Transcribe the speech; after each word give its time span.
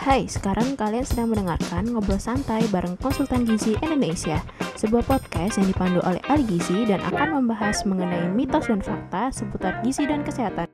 Hai, 0.00 0.24
sekarang 0.24 0.80
kalian 0.80 1.04
sedang 1.04 1.28
mendengarkan 1.28 1.92
Ngobrol 1.92 2.16
Santai 2.16 2.64
bareng 2.72 2.96
Konsultan 3.04 3.44
Gizi 3.44 3.76
Indonesia, 3.84 4.40
sebuah 4.80 5.04
podcast 5.04 5.60
yang 5.60 5.68
dipandu 5.68 6.00
oleh 6.00 6.24
ahli 6.24 6.40
gizi 6.56 6.88
dan 6.88 7.04
akan 7.04 7.36
membahas 7.36 7.84
mengenai 7.84 8.32
mitos 8.32 8.72
dan 8.72 8.80
fakta 8.80 9.28
seputar 9.28 9.76
gizi 9.84 10.08
dan 10.08 10.24
kesehatan. 10.24 10.72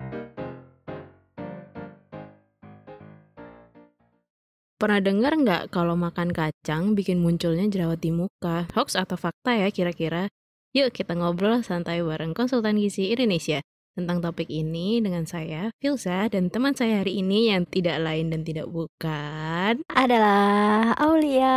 Pernah 4.79 5.03
dengar 5.03 5.35
nggak 5.35 5.75
kalau 5.75 5.99
makan 5.99 6.31
kacang 6.31 6.95
bikin 6.95 7.19
munculnya 7.19 7.67
jerawat 7.67 7.99
di 7.99 8.15
muka? 8.15 8.71
Hoax 8.79 8.95
atau 8.95 9.19
fakta 9.19 9.59
ya 9.59 9.75
kira-kira? 9.75 10.31
Yuk 10.71 10.95
kita 10.95 11.19
ngobrol 11.19 11.67
santai 11.67 11.99
bareng 11.99 12.31
Konsultan 12.31 12.79
Gizi 12.79 13.11
Indonesia 13.11 13.59
tentang 13.97 14.21
topik 14.21 14.53
ini 14.53 15.01
dengan 15.01 15.25
saya, 15.25 15.73
Filsa, 15.81 16.29
dan 16.29 16.53
teman 16.53 16.77
saya 16.77 17.01
hari 17.01 17.25
ini 17.25 17.49
yang 17.49 17.65
tidak 17.65 17.97
lain 18.05 18.29
dan 18.29 18.45
tidak 18.45 18.69
bukan 18.69 19.81
adalah 19.89 20.93
Aulia. 21.01 21.57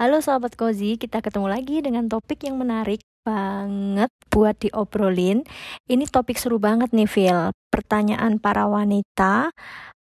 Halo 0.00 0.24
sahabat 0.24 0.56
Kozi, 0.56 0.96
kita 0.96 1.20
ketemu 1.20 1.52
lagi 1.52 1.84
dengan 1.84 2.08
topik 2.08 2.48
yang 2.48 2.56
menarik 2.56 3.04
banget 3.20 4.08
buat 4.32 4.56
diobrolin. 4.64 5.44
Ini 5.84 6.08
topik 6.08 6.40
seru 6.40 6.56
banget 6.56 6.96
nih, 6.96 7.04
Phil. 7.04 7.52
Pertanyaan 7.68 8.40
para 8.40 8.64
wanita 8.64 9.52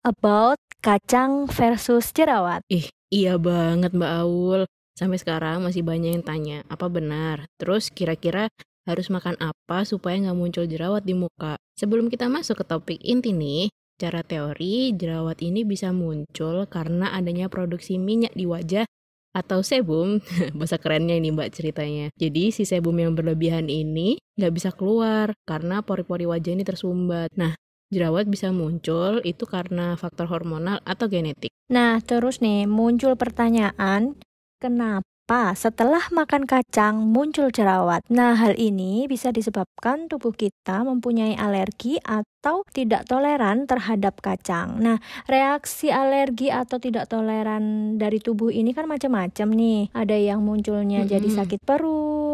about 0.07 0.63
kacang 0.79 1.51
versus 1.51 2.15
jerawat. 2.15 2.63
Ih, 2.71 2.87
iya 3.11 3.35
banget 3.35 3.91
Mbak 3.91 4.13
Aul. 4.23 4.71
Sampai 4.95 5.19
sekarang 5.19 5.63
masih 5.63 5.83
banyak 5.87 6.15
yang 6.15 6.27
tanya, 6.27 6.59
apa 6.67 6.91
benar? 6.91 7.47
Terus 7.55 7.91
kira-kira 7.91 8.51
harus 8.89 9.13
makan 9.13 9.37
apa 9.37 9.85
supaya 9.85 10.17
nggak 10.17 10.39
muncul 10.39 10.65
jerawat 10.65 11.05
di 11.05 11.13
muka. 11.13 11.61
Sebelum 11.77 12.09
kita 12.09 12.33
masuk 12.33 12.59
ke 12.59 12.65
topik 12.65 12.99
inti 13.05 13.37
nih, 13.37 13.69
cara 14.01 14.25
teori 14.25 14.97
jerawat 14.97 15.45
ini 15.45 15.69
bisa 15.69 15.93
muncul 15.93 16.65
karena 16.73 17.13
adanya 17.13 17.53
produksi 17.53 18.01
minyak 18.01 18.33
di 18.33 18.49
wajah 18.49 18.89
atau 19.37 19.61
sebum, 19.61 20.25
bahasa 20.59 20.81
kerennya 20.81 21.21
ini 21.21 21.29
mbak 21.29 21.53
ceritanya. 21.53 22.09
Jadi 22.17 22.49
si 22.49 22.65
sebum 22.65 22.97
yang 22.97 23.13
berlebihan 23.13 23.69
ini 23.69 24.17
nggak 24.41 24.55
bisa 24.57 24.71
keluar 24.73 25.37
karena 25.45 25.85
pori-pori 25.85 26.25
wajah 26.25 26.57
ini 26.57 26.65
tersumbat. 26.65 27.29
Nah, 27.37 27.53
jerawat 27.93 28.25
bisa 28.33 28.49
muncul 28.55 29.21
itu 29.23 29.45
karena 29.45 29.95
faktor 30.01 30.33
hormonal 30.33 30.81
atau 30.89 31.07
genetik. 31.13 31.53
Nah, 31.69 32.01
terus 32.01 32.41
nih 32.41 32.65
muncul 32.65 33.13
pertanyaan, 33.21 34.17
kenapa 34.57 35.05
apa 35.29 35.53
setelah 35.53 36.01
makan 36.09 36.49
kacang 36.49 37.05
muncul 37.05 37.53
jerawat? 37.53 38.01
Nah, 38.09 38.33
hal 38.33 38.57
ini 38.57 39.05
bisa 39.05 39.29
disebabkan 39.29 40.09
tubuh 40.09 40.33
kita 40.33 40.81
mempunyai 40.89 41.37
alergi 41.37 42.01
atau 42.01 42.65
tidak 42.73 43.05
toleran 43.05 43.69
terhadap 43.69 44.25
kacang. 44.25 44.81
Nah, 44.81 44.97
reaksi 45.29 45.93
alergi 45.93 46.49
atau 46.49 46.81
tidak 46.81 47.13
toleran 47.13 48.01
dari 48.01 48.25
tubuh 48.25 48.49
ini 48.49 48.73
kan 48.73 48.89
macam-macam 48.89 49.53
nih. 49.53 49.93
Ada 49.93 50.17
yang 50.17 50.41
munculnya 50.41 51.05
mm 51.05 51.13
-hmm. 51.13 51.13
jadi 51.13 51.29
sakit 51.45 51.61
perut, 51.61 52.28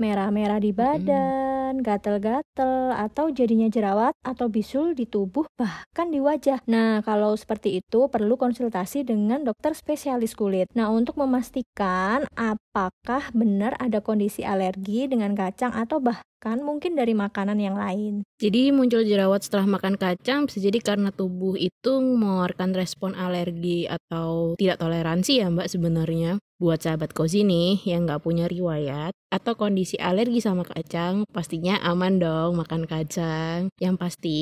merah-merah 0.00 0.58
di 0.58 0.72
badan, 0.72 1.78
gatel-gatel, 1.82 2.94
atau 2.94 3.30
jadinya 3.30 3.68
jerawat 3.70 4.14
atau 4.24 4.50
bisul 4.50 4.96
di 4.96 5.06
tubuh 5.06 5.46
bahkan 5.54 6.08
di 6.10 6.18
wajah. 6.18 6.62
Nah, 6.66 7.04
kalau 7.04 7.34
seperti 7.36 7.78
itu 7.84 8.10
perlu 8.10 8.34
konsultasi 8.34 9.06
dengan 9.06 9.44
dokter 9.44 9.76
spesialis 9.76 10.34
kulit. 10.34 10.66
Nah, 10.74 10.90
untuk 10.90 11.18
memastikan 11.20 12.26
apakah 12.76 13.32
benar 13.32 13.72
ada 13.80 14.04
kondisi 14.04 14.44
alergi 14.44 15.08
dengan 15.08 15.32
kacang 15.32 15.72
atau 15.72 15.96
bahkan 15.96 16.60
mungkin 16.60 16.92
dari 16.92 17.16
makanan 17.16 17.56
yang 17.56 17.72
lain. 17.72 18.20
Jadi 18.36 18.68
muncul 18.68 19.00
jerawat 19.00 19.48
setelah 19.48 19.64
makan 19.64 19.96
kacang 19.96 20.44
bisa 20.44 20.60
jadi 20.60 20.76
karena 20.84 21.08
tubuh 21.08 21.56
itu 21.56 21.92
mengeluarkan 21.96 22.76
respon 22.76 23.16
alergi 23.16 23.88
atau 23.88 24.60
tidak 24.60 24.76
toleransi 24.76 25.40
ya 25.40 25.48
mbak 25.48 25.72
sebenarnya. 25.72 26.36
Buat 26.60 26.84
sahabat 26.84 27.16
kozi 27.16 27.48
nih 27.48 27.80
yang 27.88 28.04
nggak 28.04 28.20
punya 28.20 28.44
riwayat 28.44 29.16
atau 29.32 29.56
kondisi 29.56 29.96
alergi 29.96 30.44
sama 30.44 30.68
kacang, 30.68 31.24
pastinya 31.32 31.80
aman 31.80 32.20
dong 32.20 32.60
makan 32.60 32.84
kacang. 32.84 33.72
Yang 33.80 33.96
pasti 33.96 34.40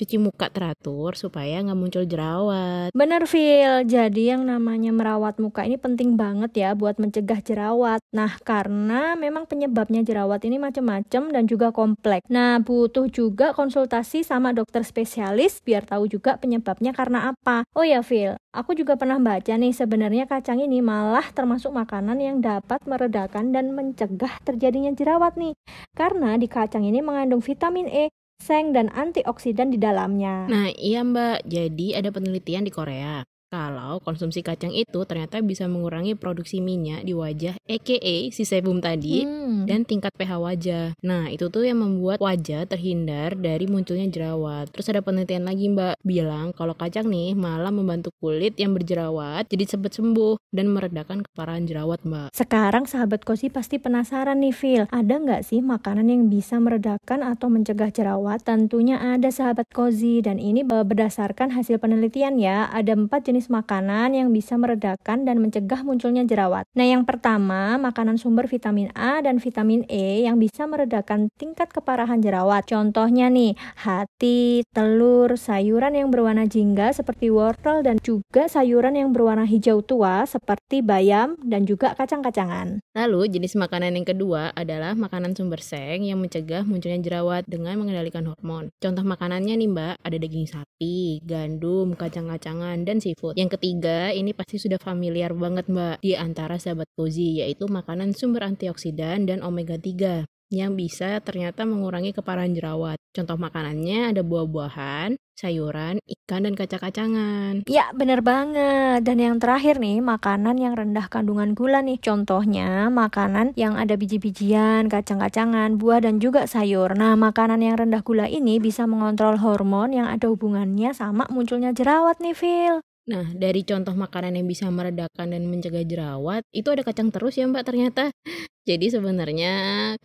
cuci 0.00 0.16
muka 0.16 0.48
teratur 0.48 1.12
supaya 1.12 1.60
nggak 1.60 1.76
muncul 1.76 2.08
jerawat. 2.08 2.88
Bener 2.96 3.28
Phil, 3.28 3.84
jadi 3.84 4.32
yang 4.32 4.48
namanya 4.48 4.96
merawat 4.96 5.36
muka 5.36 5.68
ini 5.68 5.76
penting 5.76 6.16
banget 6.16 6.56
ya 6.56 6.72
buat 6.72 6.96
mencegah 6.96 7.44
jerawat. 7.44 8.00
Nah 8.16 8.40
karena 8.40 9.12
memang 9.12 9.44
penyebabnya 9.44 10.00
jerawat 10.00 10.40
ini 10.48 10.56
macam-macam 10.56 11.22
dan 11.28 11.44
juga 11.44 11.68
kompleks. 11.68 12.24
Nah 12.32 12.64
butuh 12.64 13.12
juga 13.12 13.52
konsultasi 13.52 14.24
sama 14.24 14.56
dokter 14.56 14.80
spesialis 14.88 15.60
biar 15.60 15.84
tahu 15.84 16.08
juga 16.08 16.40
penyebabnya 16.40 16.96
karena 16.96 17.36
apa. 17.36 17.68
Oh 17.76 17.84
ya 17.84 18.00
Phil, 18.00 18.40
aku 18.56 18.72
juga 18.72 18.96
pernah 18.96 19.20
baca 19.20 19.52
nih 19.52 19.76
sebenarnya 19.76 20.24
kacang 20.24 20.64
ini 20.64 20.80
malah 20.80 21.28
termasuk 21.36 21.76
makanan 21.76 22.16
yang 22.24 22.40
dapat 22.40 22.80
meredakan 22.88 23.52
dan 23.52 23.76
mencegah 23.76 24.40
terjadinya 24.48 24.96
jerawat 24.96 25.36
nih. 25.36 25.52
Karena 25.92 26.40
di 26.40 26.48
kacang 26.48 26.88
ini 26.88 27.04
mengandung 27.04 27.44
vitamin 27.44 27.84
E 27.84 28.08
seng 28.40 28.72
dan 28.72 28.88
antioksidan 28.90 29.70
di 29.70 29.78
dalamnya. 29.78 30.48
Nah, 30.48 30.72
iya 30.74 31.04
Mbak. 31.04 31.46
Jadi 31.46 31.94
ada 31.94 32.08
penelitian 32.10 32.64
di 32.66 32.72
Korea 32.72 33.22
kalau 33.50 33.98
konsumsi 34.00 34.46
kacang 34.46 34.70
itu 34.70 35.02
ternyata 35.02 35.42
bisa 35.42 35.66
mengurangi 35.66 36.14
produksi 36.14 36.62
minyak 36.62 37.02
di 37.02 37.10
wajah 37.10 37.58
aka 37.66 38.14
si 38.30 38.42
sebum 38.46 38.78
tadi 38.78 39.26
hmm. 39.26 39.66
dan 39.66 39.82
tingkat 39.82 40.14
pH 40.14 40.38
wajah. 40.38 40.86
Nah, 41.02 41.26
itu 41.26 41.50
tuh 41.50 41.66
yang 41.66 41.82
membuat 41.82 42.22
wajah 42.22 42.62
terhindar 42.70 43.34
dari 43.34 43.66
munculnya 43.66 44.06
jerawat. 44.06 44.70
Terus 44.70 44.86
ada 44.94 45.02
penelitian 45.02 45.50
lagi 45.50 45.66
Mbak 45.66 46.06
bilang 46.06 46.54
kalau 46.54 46.78
kacang 46.78 47.10
nih 47.10 47.34
malah 47.34 47.74
membantu 47.74 48.14
kulit 48.22 48.54
yang 48.54 48.70
berjerawat 48.70 49.50
jadi 49.50 49.66
cepat 49.66 49.98
sembuh 49.98 50.54
dan 50.54 50.70
meredakan 50.70 51.26
keparahan 51.26 51.66
jerawat 51.66 52.06
Mbak. 52.06 52.30
Sekarang 52.30 52.86
sahabat 52.86 53.26
kosi 53.26 53.50
pasti 53.50 53.82
penasaran 53.82 54.38
nih 54.38 54.54
Phil, 54.54 54.84
ada 54.94 55.14
nggak 55.18 55.42
sih 55.42 55.58
makanan 55.58 56.06
yang 56.06 56.22
bisa 56.30 56.62
meredakan 56.62 57.26
atau 57.26 57.50
mencegah 57.50 57.90
jerawat? 57.90 58.46
Tentunya 58.46 59.02
ada 59.02 59.26
sahabat 59.32 59.66
kozi 59.74 60.22
dan 60.22 60.38
ini 60.38 60.62
berdasarkan 60.62 61.50
hasil 61.56 61.82
penelitian 61.82 62.38
ya. 62.38 62.70
Ada 62.70 62.94
empat 62.94 63.26
jenis 63.32 63.39
jenis 63.40 63.56
makanan 63.56 64.12
yang 64.12 64.28
bisa 64.36 64.60
meredakan 64.60 65.24
dan 65.24 65.40
mencegah 65.40 65.80
munculnya 65.80 66.28
jerawat. 66.28 66.68
Nah, 66.76 66.84
yang 66.84 67.08
pertama, 67.08 67.80
makanan 67.80 68.20
sumber 68.20 68.44
vitamin 68.44 68.92
A 68.92 69.24
dan 69.24 69.40
vitamin 69.40 69.88
E 69.88 70.28
yang 70.28 70.36
bisa 70.36 70.68
meredakan 70.68 71.32
tingkat 71.40 71.72
keparahan 71.72 72.20
jerawat. 72.20 72.68
Contohnya 72.68 73.32
nih, 73.32 73.56
hati, 73.80 74.60
telur, 74.76 75.40
sayuran 75.40 75.96
yang 75.96 76.12
berwarna 76.12 76.44
jingga 76.44 76.92
seperti 76.92 77.32
wortel 77.32 77.80
dan 77.80 77.96
juga 78.04 78.44
sayuran 78.44 78.92
yang 78.92 79.08
berwarna 79.08 79.48
hijau 79.48 79.80
tua 79.80 80.28
seperti 80.28 80.84
bayam 80.84 81.40
dan 81.40 81.64
juga 81.64 81.96
kacang-kacangan. 81.96 82.84
Lalu, 82.92 83.40
jenis 83.40 83.56
makanan 83.56 83.96
yang 83.96 84.04
kedua 84.04 84.52
adalah 84.52 84.92
makanan 84.92 85.32
sumber 85.32 85.64
seng 85.64 86.04
yang 86.04 86.20
mencegah 86.20 86.60
munculnya 86.68 87.00
jerawat 87.00 87.48
dengan 87.48 87.80
mengendalikan 87.80 88.28
hormon. 88.28 88.68
Contoh 88.84 89.00
makanannya 89.00 89.56
nih, 89.56 89.70
Mbak, 89.72 89.94
ada 90.04 90.16
daging 90.20 90.44
sapi, 90.44 91.24
gandum, 91.24 91.96
kacang-kacangan, 91.96 92.84
dan 92.84 93.00
seafood 93.00 93.29
tersebut. 93.30 93.38
Yang 93.38 93.50
ketiga, 93.58 93.98
ini 94.10 94.30
pasti 94.34 94.56
sudah 94.58 94.78
familiar 94.82 95.32
banget 95.32 95.70
Mbak 95.70 95.96
di 96.02 96.12
antara 96.18 96.58
sahabat 96.58 96.90
cozy, 96.98 97.42
yaitu 97.42 97.70
makanan 97.70 98.12
sumber 98.12 98.46
antioksidan 98.46 99.26
dan 99.30 99.46
omega 99.46 99.78
3 99.78 100.26
yang 100.50 100.74
bisa 100.74 101.22
ternyata 101.22 101.62
mengurangi 101.62 102.10
keparahan 102.10 102.50
jerawat. 102.50 102.98
Contoh 103.14 103.38
makanannya 103.38 104.10
ada 104.10 104.26
buah-buahan, 104.26 105.14
sayuran, 105.38 106.02
ikan, 106.02 106.42
dan 106.42 106.58
kacang-kacangan. 106.58 107.70
Ya, 107.70 107.94
bener 107.94 108.18
banget. 108.18 109.06
Dan 109.06 109.22
yang 109.22 109.38
terakhir 109.38 109.78
nih, 109.78 110.02
makanan 110.02 110.58
yang 110.58 110.74
rendah 110.74 111.06
kandungan 111.06 111.54
gula 111.54 111.86
nih. 111.86 112.02
Contohnya, 112.02 112.90
makanan 112.90 113.54
yang 113.54 113.78
ada 113.78 113.94
biji-bijian, 113.94 114.90
kacang-kacangan, 114.90 115.78
buah, 115.78 116.02
dan 116.02 116.18
juga 116.18 116.50
sayur. 116.50 116.98
Nah, 116.98 117.14
makanan 117.14 117.62
yang 117.62 117.78
rendah 117.78 118.02
gula 118.02 118.26
ini 118.26 118.58
bisa 118.58 118.90
mengontrol 118.90 119.38
hormon 119.38 119.94
yang 119.94 120.10
ada 120.10 120.26
hubungannya 120.26 120.90
sama 120.90 121.30
munculnya 121.30 121.70
jerawat 121.70 122.18
nih, 122.18 122.34
Phil. 122.34 122.82
Nah, 123.10 123.26
dari 123.34 123.66
contoh 123.66 123.90
makanan 123.90 124.38
yang 124.38 124.46
bisa 124.46 124.70
meredakan 124.70 125.34
dan 125.34 125.42
mencegah 125.50 125.82
jerawat, 125.82 126.46
itu 126.54 126.70
ada 126.70 126.86
kacang 126.86 127.10
terus 127.10 127.34
ya 127.34 127.50
Mbak 127.50 127.64
ternyata. 127.66 128.14
Jadi 128.70 128.86
sebenarnya 128.86 129.54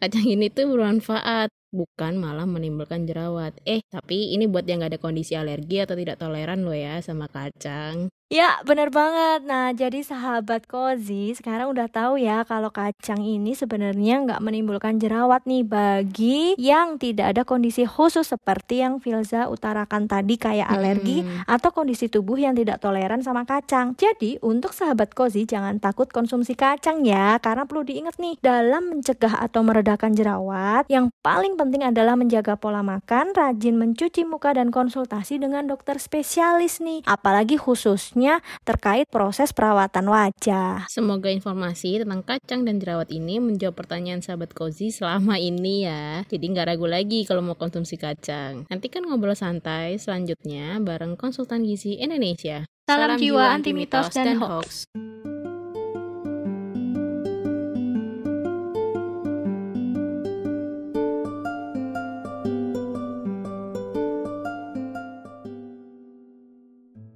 kacang 0.01 0.25
ini 0.25 0.49
tuh 0.49 0.73
bermanfaat, 0.73 1.53
bukan 1.75 2.15
malah 2.15 2.47
menimbulkan 2.47 3.03
jerawat. 3.03 3.59
Eh, 3.67 3.83
tapi 3.91 4.31
ini 4.31 4.47
buat 4.47 4.63
yang 4.63 4.79
gak 4.79 4.95
ada 4.95 5.01
kondisi 5.03 5.35
alergi 5.35 5.83
atau 5.83 5.99
tidak 5.99 6.15
toleran 6.15 6.63
loh 6.63 6.71
ya 6.71 7.03
sama 7.03 7.27
kacang. 7.27 8.07
Ya, 8.33 8.57
bener 8.65 8.89
banget. 8.89 9.45
Nah, 9.45 9.69
jadi 9.69 10.01
sahabat 10.01 10.65
Kozi 10.65 11.37
sekarang 11.37 11.69
udah 11.77 11.85
tahu 11.85 12.17
ya 12.17 12.41
kalau 12.41 12.73
kacang 12.73 13.21
ini 13.21 13.53
sebenarnya 13.53 14.25
nggak 14.25 14.41
menimbulkan 14.41 14.97
jerawat 14.97 15.45
nih 15.45 15.61
bagi 15.61 16.57
yang 16.57 16.97
tidak 16.97 17.37
ada 17.37 17.45
kondisi 17.45 17.85
khusus 17.85 18.25
seperti 18.25 18.81
yang 18.81 18.97
Filza 18.97 19.45
utarakan 19.45 20.09
tadi 20.09 20.41
kayak 20.41 20.65
alergi 20.65 21.21
hmm. 21.21 21.45
atau 21.45 21.69
kondisi 21.69 22.09
tubuh 22.09 22.33
yang 22.41 22.57
tidak 22.57 22.81
toleran 22.81 23.21
sama 23.21 23.45
kacang. 23.45 23.93
Jadi, 23.93 24.41
untuk 24.41 24.73
sahabat 24.73 25.13
Kozi 25.13 25.45
jangan 25.45 25.77
takut 25.77 26.09
konsumsi 26.09 26.57
kacang 26.57 27.05
ya, 27.05 27.37
karena 27.37 27.69
perlu 27.69 27.85
diingat 27.85 28.17
nih, 28.17 28.41
dalam 28.41 28.89
mencegah 28.89 29.37
atau 29.37 29.61
meredakan 29.61 30.17
jerawat, 30.17 30.89
yang 30.89 31.13
paling 31.21 31.53
penting 31.53 31.64
adalah 31.73 32.19
menjaga 32.19 32.59
pola 32.59 32.85
makan, 32.85 33.33
rajin 33.33 33.79
mencuci 33.79 34.27
muka 34.27 34.53
dan 34.53 34.69
konsultasi 34.69 35.39
dengan 35.41 35.65
dokter 35.65 35.97
spesialis 35.97 36.83
nih. 36.83 37.01
Apalagi 37.07 37.55
khusus 37.55 37.85
khususnya 37.85 38.43
terkait 38.67 39.05
proses 39.07 39.53
perawatan 39.53 40.09
wajah. 40.09 40.89
Semoga 40.91 41.29
informasi 41.29 42.03
tentang 42.03 42.25
kacang 42.25 42.67
dan 42.67 42.81
jerawat 42.81 43.13
ini 43.13 43.37
menjawab 43.37 43.77
pertanyaan 43.77 44.19
sahabat 44.19 44.51
Kozi 44.57 44.89
selama 44.89 45.39
ini 45.39 45.87
ya. 45.87 46.27
Jadi 46.27 46.45
nggak 46.49 46.75
ragu 46.75 46.89
lagi 46.89 47.23
kalau 47.23 47.45
mau 47.45 47.55
konsumsi 47.55 47.95
kacang. 47.95 48.65
Nanti 48.67 48.87
kan 48.89 49.07
ngobrol 49.07 49.37
santai 49.37 49.95
selanjutnya 49.95 50.81
bareng 50.83 51.13
konsultan 51.13 51.63
gizi 51.63 52.01
Indonesia. 52.01 52.67
Salam, 52.85 53.15
jiwa 53.15 53.53
anti 53.53 53.71
mitos 53.71 54.09
dan 54.13 54.37
hoax. 54.37 54.89